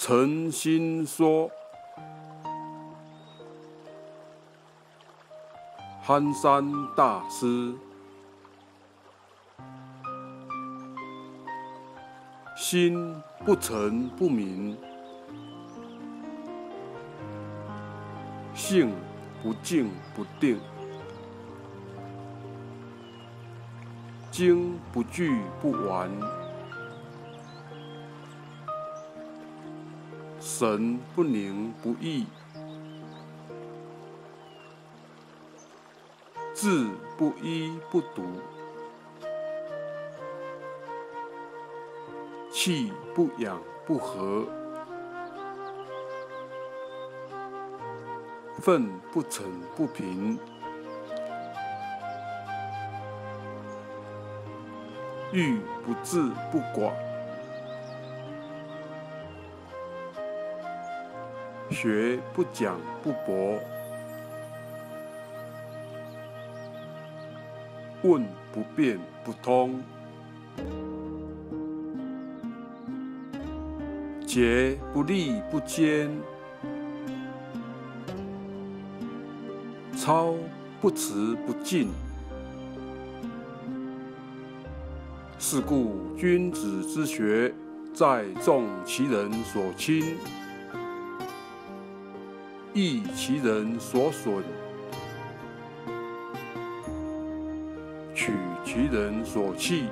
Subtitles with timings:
[0.00, 1.50] 诚心说，
[6.00, 6.64] 憨山
[6.96, 7.74] 大师，
[12.56, 14.78] 心不诚不明，
[18.54, 18.94] 性
[19.42, 20.60] 不静不定，
[24.30, 26.08] 经不具不完。
[30.58, 32.26] 神不宁不义，
[36.52, 38.24] 志不一不独，
[42.50, 44.48] 气不养不和，
[48.60, 49.44] 愤不成
[49.76, 50.36] 不平，
[55.30, 56.20] 欲不治
[56.50, 57.07] 不寡。
[61.70, 63.58] 学不讲不博，
[68.02, 69.82] 问不辩不通，
[74.26, 76.10] 结不立不坚，
[79.94, 80.34] 操
[80.80, 81.90] 不辞不进。
[85.38, 87.54] 是故君子之学，
[87.94, 90.16] 在众其人所亲。
[92.78, 94.40] 益其人所损，
[98.14, 98.32] 取
[98.64, 99.88] 其人所弃，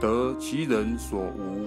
[0.00, 1.66] 得其人所无。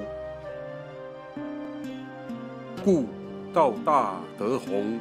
[2.86, 3.06] 故
[3.54, 4.98] 道大德宏，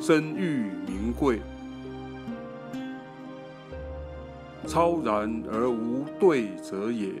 [0.00, 1.38] 身欲名贵，
[4.66, 7.12] 超然而无对者也。